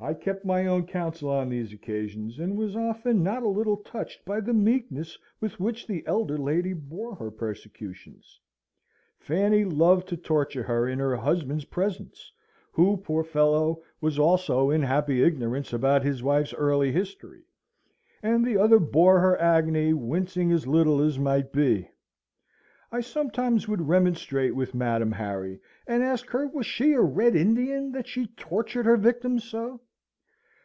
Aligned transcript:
I 0.00 0.12
kept 0.12 0.44
my 0.44 0.66
own 0.66 0.86
counsel 0.86 1.30
on 1.30 1.48
these 1.48 1.72
occasions, 1.72 2.38
and 2.38 2.58
was 2.58 2.76
often 2.76 3.22
not 3.22 3.42
a 3.42 3.48
little 3.48 3.78
touched 3.78 4.22
by 4.26 4.38
the 4.40 4.52
meekness 4.52 5.16
with 5.40 5.58
which 5.58 5.86
the 5.86 6.06
elder 6.06 6.36
lady 6.36 6.74
bore 6.74 7.14
her 7.16 7.30
persecutions. 7.30 8.38
Fanny 9.18 9.64
loved 9.64 10.06
to 10.10 10.18
torture 10.18 10.64
her 10.64 10.86
in 10.86 10.98
her 10.98 11.16
husband's 11.16 11.64
presence 11.64 12.30
(who, 12.72 12.98
poor 12.98 13.24
fellow, 13.24 13.80
was 13.98 14.18
also 14.18 14.68
in 14.68 14.82
happy 14.82 15.22
ignorance 15.22 15.72
about 15.72 16.04
his 16.04 16.22
wife's 16.22 16.52
early 16.52 16.92
history), 16.92 17.44
and 18.22 18.44
the 18.44 18.58
other 18.58 18.78
bore 18.78 19.20
her 19.20 19.40
agony, 19.40 19.94
wincing 19.94 20.52
as 20.52 20.66
little 20.66 21.00
as 21.00 21.18
might 21.18 21.50
be. 21.50 21.88
I 22.92 23.00
sometimes 23.00 23.66
would 23.68 23.88
remonstrate 23.88 24.54
with 24.54 24.74
Madam 24.74 25.12
Harry, 25.12 25.60
and 25.86 26.02
ask 26.02 26.28
her 26.28 26.46
was 26.46 26.66
she 26.66 26.92
a 26.92 27.00
Red 27.00 27.34
Indian, 27.34 27.90
that 27.92 28.06
she 28.06 28.26
tortured 28.36 28.84
her 28.84 28.98
victims 28.98 29.44
so? 29.44 29.80